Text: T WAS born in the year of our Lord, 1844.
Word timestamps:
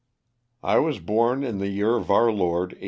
T 0.65 0.79
WAS 0.79 0.97
born 0.97 1.43
in 1.43 1.59
the 1.59 1.67
year 1.67 1.95
of 1.95 2.09
our 2.09 2.31
Lord, 2.31 2.71
1844. 2.71 2.79